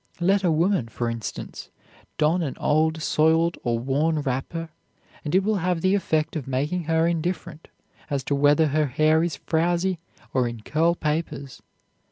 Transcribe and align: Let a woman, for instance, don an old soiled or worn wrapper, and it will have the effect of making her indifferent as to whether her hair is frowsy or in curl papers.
Let 0.19 0.43
a 0.43 0.51
woman, 0.51 0.87
for 0.87 1.11
instance, 1.11 1.69
don 2.17 2.41
an 2.41 2.57
old 2.57 3.03
soiled 3.03 3.59
or 3.63 3.77
worn 3.77 4.19
wrapper, 4.21 4.69
and 5.23 5.35
it 5.35 5.43
will 5.43 5.57
have 5.57 5.81
the 5.81 5.93
effect 5.93 6.35
of 6.35 6.47
making 6.47 6.85
her 6.85 7.05
indifferent 7.07 7.67
as 8.09 8.23
to 8.23 8.33
whether 8.35 8.69
her 8.69 8.87
hair 8.87 9.21
is 9.23 9.35
frowsy 9.35 9.99
or 10.33 10.47
in 10.47 10.61
curl 10.61 10.95
papers. 10.95 11.61